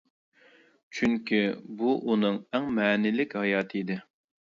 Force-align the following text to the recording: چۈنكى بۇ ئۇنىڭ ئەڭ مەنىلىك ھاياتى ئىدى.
چۈنكى 0.99 1.43
بۇ 1.83 1.93
ئۇنىڭ 2.01 2.43
ئەڭ 2.49 2.69
مەنىلىك 2.81 3.41
ھاياتى 3.45 3.87
ئىدى. 3.87 4.05